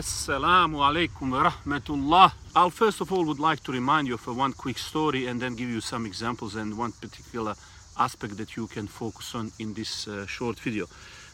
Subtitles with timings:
[0.00, 2.32] Assalamu alaikum wa rahmatullah.
[2.56, 5.54] I'll first of all would like to remind you of one quick story and then
[5.54, 7.54] give you some examples and one particular
[7.98, 10.86] aspect that you can focus on in this uh, short video.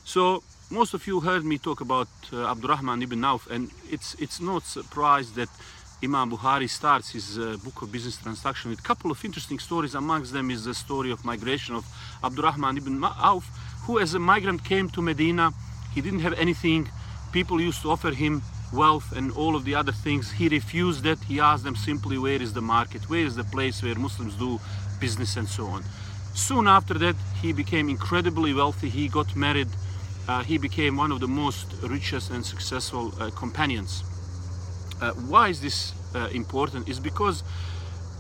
[0.05, 4.41] So most of you heard me talk about uh, Abdurrahman ibn Auf and it's it's
[4.41, 5.49] not surprise that
[6.03, 9.95] Imam Bukhari starts his uh, book of business transaction with a couple of interesting stories.
[9.95, 11.85] Amongst them is the story of migration of
[12.25, 13.47] Abdurrahman ibn Auf,
[13.85, 15.53] who as a migrant came to Medina.
[15.95, 16.91] He didn't have anything.
[17.33, 20.33] People used to offer him wealth and all of the other things.
[20.33, 21.19] He refused it.
[21.25, 23.09] He asked them simply, where is the market?
[23.09, 24.61] Where is the place where Muslims do
[25.01, 25.85] business and so on?
[26.35, 28.89] Soon after that, he became incredibly wealthy.
[28.89, 29.69] He got married.
[30.29, 34.03] Uh, he became one of the most richest and successful uh, companions.
[35.01, 36.89] Uh, why is this uh, important?
[36.89, 37.43] Is because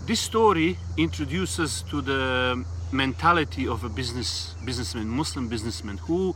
[0.06, 6.34] this story introduces to the mentality of a business businessman, Muslim businessman, who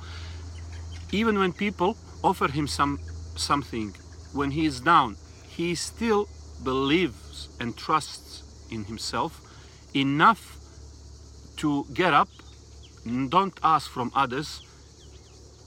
[1.12, 2.98] even when people offer him some
[3.36, 3.94] something,
[4.32, 5.16] when he is down,
[5.48, 6.28] he still
[6.62, 9.40] believes and trusts in himself
[9.94, 10.56] enough
[11.56, 12.28] to get up,
[13.28, 14.62] don't ask from others,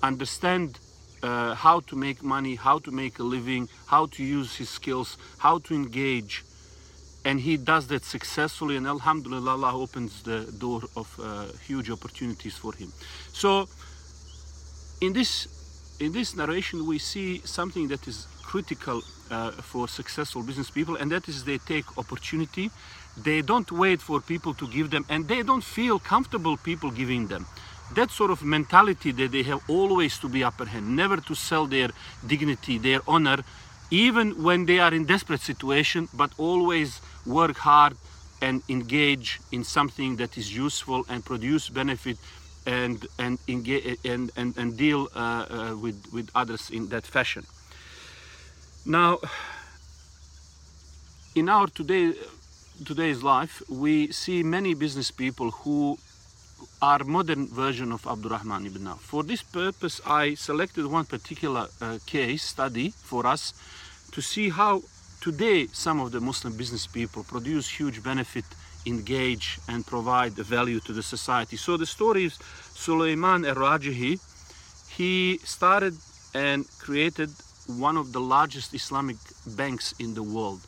[0.02, 0.80] understand
[1.22, 5.18] uh, how to make money, how to make a living, how to use his skills,
[5.38, 6.44] how to engage.
[7.26, 12.58] And he does that successfully, and Alhamdulillah, Allah opens the door of uh, huge opportunities
[12.58, 12.92] for him.
[13.32, 13.70] So,
[15.00, 15.48] in this
[16.00, 19.02] in this narration, we see something that is critical
[19.32, 22.66] uh, for successful business people, and that is they take opportunity.
[23.28, 27.24] They don't wait for people to give them, and they don't feel comfortable people giving
[27.34, 27.44] them
[27.96, 31.66] that sort of mentality that they have always to be upper hand, never to sell
[31.68, 31.90] their
[32.26, 33.40] dignity, their honor,
[33.92, 37.94] even when they are in desperate situation, but always work hard
[38.42, 42.18] and engage in something that is useful and produce benefit
[42.66, 47.44] and and engage and and, and deal uh, uh, with with others in that fashion.
[48.86, 49.20] Now,
[51.36, 52.14] in our today
[52.84, 55.98] today's life, we see many business people who
[56.82, 59.00] are modern version of Abdurrahman ibn Auf.
[59.00, 63.54] For this purpose, I selected one particular uh, case study for us
[64.12, 64.82] to see how
[65.22, 68.44] today some of the Muslim business people produce huge benefit,
[68.86, 71.56] engage, and provide value to the society.
[71.56, 72.38] So the story is
[72.74, 74.20] Sulaiman al-Rajihi.
[74.98, 75.96] He started
[76.36, 77.30] and created
[77.68, 80.62] one of the largest Islamic banks in the world.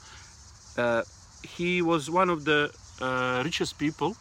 [0.78, 1.03] Uh,
[1.44, 4.16] he was one of the uh, richest people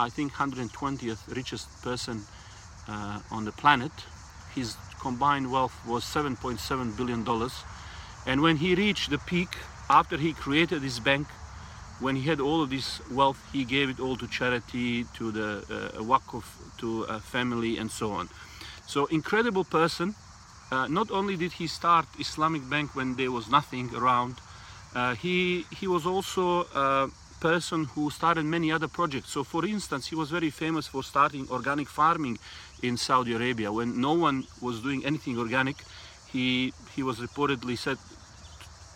[0.00, 2.22] I think 120th richest person
[2.88, 3.90] uh, on the planet.
[4.54, 7.64] His combined wealth was 7.7 billion dollars.
[8.24, 9.48] And when he reached the peak,
[9.90, 11.26] after he created his bank,
[11.98, 15.64] when he had all of this wealth, he gave it all to charity, to the
[15.68, 16.44] uh, waqf,
[16.78, 18.28] to a family, and so on.
[18.86, 20.14] So incredible person.
[20.70, 24.36] Uh, not only did he start Islamic Bank when there was nothing around,
[24.94, 27.08] uh, he he was also uh,
[27.40, 29.30] person who started many other projects.
[29.30, 32.38] So, for instance, he was very famous for starting organic farming
[32.82, 33.72] in Saudi Arabia.
[33.72, 35.76] When no one was doing anything organic,
[36.32, 37.98] he he was reportedly said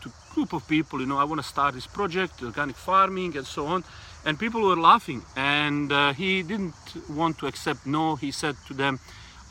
[0.03, 3.37] to a group of people, you know, I want to start this project, organic farming,
[3.37, 3.85] and so on.
[4.25, 6.75] And people were laughing, and uh, he didn't
[7.09, 8.17] want to accept no.
[8.17, 9.01] He said to them,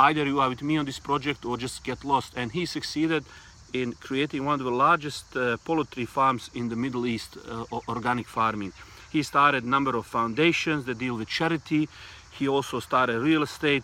[0.08, 2.34] either you are with me on this project or just get lost.
[2.36, 3.24] And he succeeded
[3.74, 8.28] in creating one of the largest uh, poultry farms in the Middle East, uh, organic
[8.28, 8.74] farming.
[9.12, 11.88] He started a number of foundations that deal with charity.
[12.38, 13.84] He also started real estate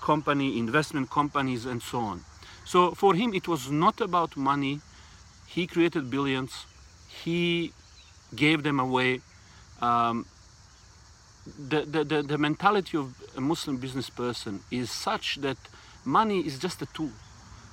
[0.00, 2.24] company, investment companies, and so on.
[2.64, 4.80] So for him, it was not about money.
[5.46, 6.66] He created billions.
[7.24, 7.72] He
[8.34, 9.20] gave them away.
[9.80, 10.26] Um,
[11.46, 15.56] the, the, the, the mentality of a Muslim business person is such that
[16.04, 17.10] money is just a tool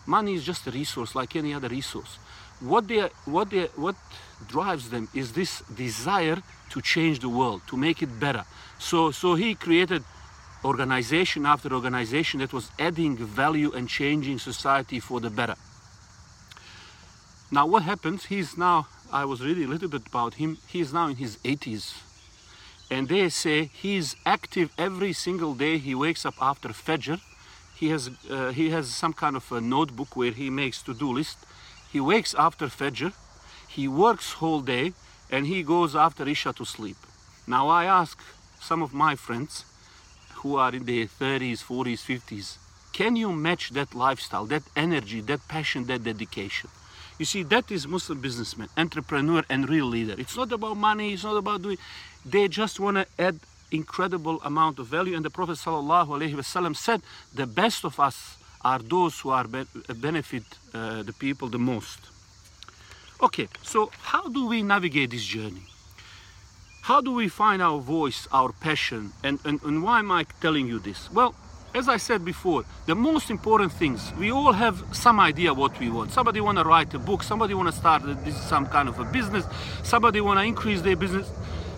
[0.09, 2.17] Money is just a resource like any other resource.
[2.61, 3.95] What they what they what
[4.47, 6.41] drives them is this desire
[6.71, 8.43] to change the world, to make it better.
[8.79, 10.03] So so he created
[10.65, 15.55] organization after organization that was adding value and changing society for the better.
[17.51, 18.25] Now what happens?
[18.25, 20.57] He's now I was reading a little bit about him.
[20.67, 22.08] He's now in his 80s.
[22.91, 25.77] And they say he's active every single day.
[25.77, 27.19] He wakes up after Fajr.
[27.79, 31.37] He has uh, he has some kind of a notebook where he makes to-do list.
[31.91, 33.13] He wakes after fajr.
[33.67, 34.93] He works whole day
[35.31, 36.97] and he goes after isha to sleep.
[37.47, 38.19] Now i ask
[38.59, 39.63] some of my friends
[40.39, 42.57] who are in their 30s 40s 50s
[42.91, 46.69] can you match that lifestyle that energy that passion that dedication?
[47.17, 50.15] You see that is muslim businessman entrepreneur and real leader.
[50.17, 51.13] It's not about money.
[51.13, 51.77] It's not about doing
[52.25, 53.39] they just want to add
[53.71, 55.15] incredible amount of value.
[55.15, 57.01] And the Prophet ﷺ said,
[57.33, 60.43] the best of us are those who are be benefit
[60.73, 61.99] uh, the people the most.
[63.21, 65.63] Okay, so how do we navigate this journey?
[66.81, 70.67] How do we find our voice, our passion, and, and, and why am I telling
[70.67, 71.11] you this?
[71.11, 71.35] Well,
[71.75, 75.89] as I said before, the most important things, we all have some idea what we
[75.89, 76.11] want.
[76.11, 79.05] Somebody want to write a book, somebody want to start this some kind of a
[79.05, 79.45] business,
[79.83, 81.29] somebody want to increase their business.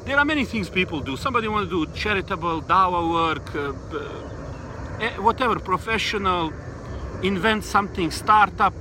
[0.03, 1.15] There are many things people do.
[1.15, 3.69] Somebody want to do charitable, dawa work, uh,
[4.99, 6.51] uh, whatever, professional,
[7.21, 8.73] invent something, startup.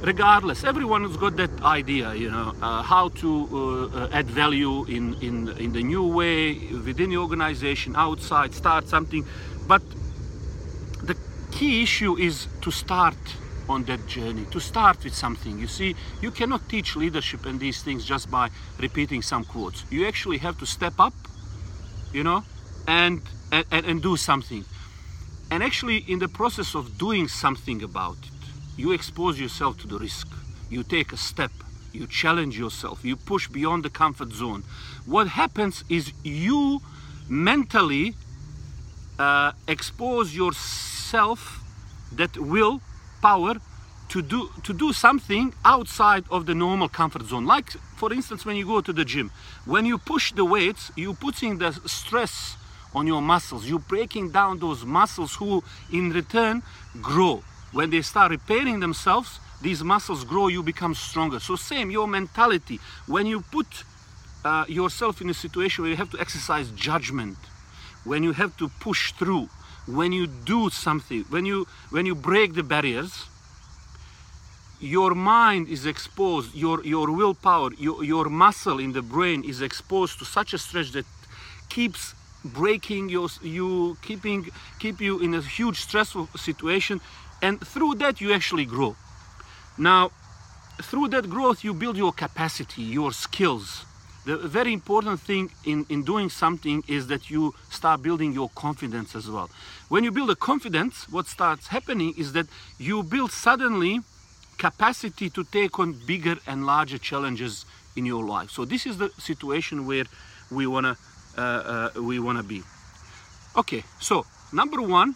[0.00, 5.14] Regardless, everyone has got that idea, you know, uh, how to uh, add value in,
[5.20, 9.26] in, in the new way, within the organization, outside, start something.
[9.66, 9.82] But
[11.02, 11.16] the
[11.50, 13.16] key issue is to start
[13.68, 15.58] on that journey, to start with something.
[15.58, 19.84] You see, you cannot teach leadership and these things just by repeating some quotes.
[19.90, 21.14] You actually have to step up,
[22.12, 22.44] you know,
[22.86, 23.20] and,
[23.52, 24.64] and, and do something.
[25.50, 29.98] And actually, in the process of doing something about it, you expose yourself to the
[29.98, 30.28] risk.
[30.70, 31.50] You take a step,
[31.92, 34.62] you challenge yourself, you push beyond the comfort zone.
[35.06, 36.80] What happens is you
[37.28, 38.14] mentally
[39.18, 41.60] uh, expose yourself
[42.12, 42.80] that will
[43.20, 43.54] power
[44.08, 47.46] to do to do something outside of the normal comfort zone.
[47.46, 49.30] Like for instance when you go to the gym
[49.64, 52.56] when you push the weights you putting the stress
[52.94, 53.68] on your muscles.
[53.68, 55.62] You're breaking down those muscles who
[55.92, 56.62] in return
[57.02, 57.42] grow.
[57.72, 61.38] When they start repairing themselves these muscles grow you become stronger.
[61.40, 62.80] So same your mentality.
[63.06, 63.66] When you put
[64.44, 67.36] uh, yourself in a situation where you have to exercise judgment
[68.04, 69.48] when you have to push through
[69.88, 73.26] when you do something, when you when you break the barriers,
[74.80, 80.18] your mind is exposed, your your willpower, your, your muscle in the brain is exposed
[80.18, 81.06] to such a stretch that
[81.68, 82.14] keeps
[82.44, 84.48] breaking your you keeping
[84.78, 87.00] keep you in a huge stressful situation
[87.42, 88.94] and through that you actually grow.
[89.78, 90.10] Now
[90.82, 93.84] through that growth you build your capacity your skills
[94.24, 99.14] the very important thing in, in doing something is that you start building your confidence
[99.14, 99.48] as well.
[99.88, 102.46] When you build a confidence, what starts happening is that
[102.78, 104.00] you build suddenly
[104.58, 107.64] capacity to take on bigger and larger challenges
[107.96, 108.50] in your life.
[108.50, 110.04] So this is the situation where
[110.50, 110.96] we wanna
[111.36, 112.62] uh, uh, we wanna be.
[113.56, 115.14] Okay, so number one,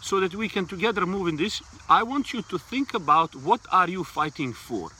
[0.00, 3.60] so that we can together move in this, I want you to think about what
[3.72, 4.90] are you fighting for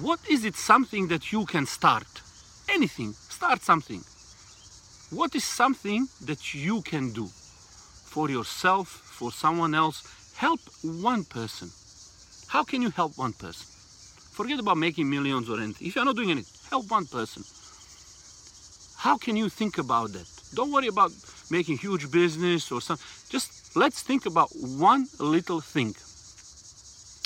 [0.00, 2.06] what is it something that you can start?
[2.68, 4.00] Anything, start something.
[5.10, 10.02] What is something that you can do for yourself, for someone else?
[10.36, 11.68] Help one person.
[12.48, 13.66] How can you help one person?
[14.32, 15.86] Forget about making millions or anything.
[15.86, 17.44] If you're not doing anything, help one person.
[18.96, 20.26] How can you think about that?
[20.54, 21.12] Don't worry about
[21.50, 23.04] making huge business or something.
[23.28, 25.94] Just let's think about one little thing.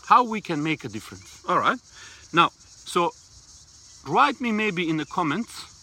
[0.07, 1.45] How we can make a difference.
[1.49, 1.79] All right.
[2.33, 3.13] Now, so
[4.09, 5.75] write me maybe in the comments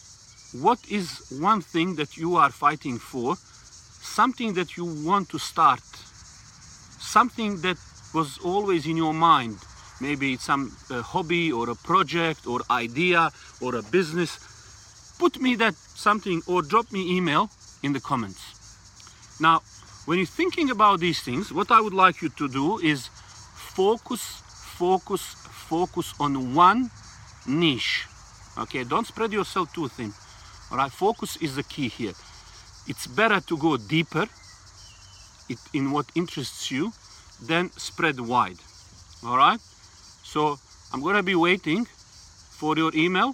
[0.61, 5.81] what is one thing that you are fighting for, something that you want to start,
[6.99, 7.77] something that
[8.13, 9.57] was always in your mind.
[9.99, 13.31] Maybe it's some hobby or a project or idea
[13.61, 15.15] or a business.
[15.17, 17.49] Put me that something or drop me email
[17.81, 19.39] in the comments.
[19.39, 19.61] Now,
[20.05, 23.07] when you're thinking about these things, what I would like you to do is
[23.75, 24.21] focus,
[24.77, 25.42] focus,
[25.73, 26.91] focus on one
[27.47, 28.05] niche.
[28.59, 30.13] Okay, don't spread yourself too thin.
[30.69, 32.13] All right, focus is the key here.
[32.87, 34.27] It's better to go deeper
[35.73, 36.93] in what interests you
[37.49, 38.59] than spread wide.
[39.25, 39.59] All right,
[40.33, 40.59] so
[40.91, 41.85] I'm gonna be waiting
[42.59, 43.33] for your email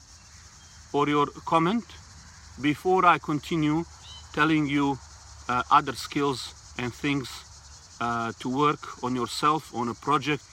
[0.93, 1.83] or your comment
[2.61, 3.83] before I continue
[4.31, 4.97] telling you
[5.49, 6.39] uh, other skills
[6.77, 7.27] and things
[7.99, 10.43] uh, to work on yourself on a project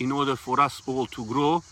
[0.00, 1.62] in order for us all to grow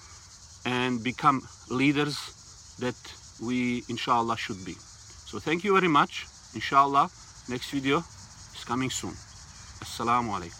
[0.65, 2.97] and become leaders that
[3.43, 4.75] we inshallah should be.
[4.75, 6.27] So thank you very much.
[6.55, 7.11] Inshallah,
[7.49, 9.12] next video is coming soon.
[9.81, 10.60] Assalamu alaikum.